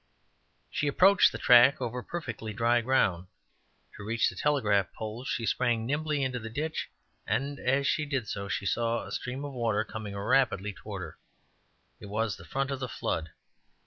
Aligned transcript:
She 0.71 0.87
approached 0.87 1.31
the 1.31 1.37
track 1.37 1.79
over 1.79 2.01
perfectly 2.01 2.53
dry 2.53 2.81
ground. 2.81 3.27
To 3.97 4.03
reach 4.03 4.29
the 4.31 4.35
telegraph 4.35 4.91
poles, 4.93 5.27
she 5.27 5.45
sprang 5.45 5.85
nimbly 5.85 6.23
into 6.23 6.39
the 6.39 6.49
ditch; 6.49 6.89
and 7.27 7.59
as 7.59 7.85
she 7.85 8.07
did 8.07 8.27
so, 8.27 8.47
she 8.47 8.65
saw 8.65 9.03
a 9.05 9.11
stream 9.11 9.45
of 9.45 9.53
water 9.53 9.83
coming 9.83 10.17
rapidly 10.17 10.73
toward 10.73 11.03
her 11.03 11.17
it 11.99 12.07
was 12.07 12.35
the 12.37 12.45
front 12.45 12.71
of 12.71 12.79
the 12.79 12.89
flood. 12.89 13.29